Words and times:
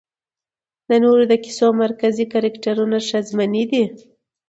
د 0.87 0.91
نورو 1.03 1.23
د 1.31 1.33
کيسو 1.43 1.67
مرکزي 1.83 2.25
کرکټرونه 2.33 2.97
ښځمنې 3.09 3.63
دي 3.71 3.83